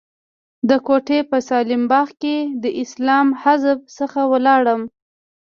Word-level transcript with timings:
د 0.69 0.71
کوټې 0.87 1.19
په 1.29 1.37
مسلم 1.41 1.81
باغ 1.91 2.07
کې 2.21 2.35
له 2.61 2.69
اسلامي 2.83 3.35
حزب 3.41 3.79
څخه 3.97 4.19
ولاړم. 4.31 4.81